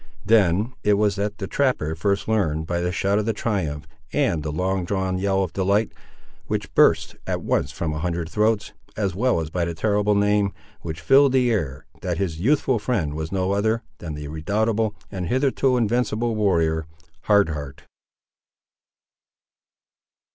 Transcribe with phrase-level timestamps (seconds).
[0.25, 4.51] Then it was that the trapper first learned, by the shout of triumph and the
[4.51, 5.91] long drawn yell of delight,
[6.47, 10.53] which burst at once from a hundred throats, as well as by the terrible name,
[10.81, 15.27] which filled the air, that his youthful friend was no other than that redoubtable and
[15.27, 16.87] hitherto invincible warrior,
[17.25, 17.83] Hard Heart.